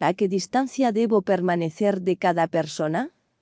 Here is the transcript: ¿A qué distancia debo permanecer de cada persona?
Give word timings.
¿A 0.00 0.12
qué 0.14 0.28
distancia 0.28 0.92
debo 0.92 1.22
permanecer 1.22 2.02
de 2.02 2.16
cada 2.16 2.46
persona? 2.48 3.14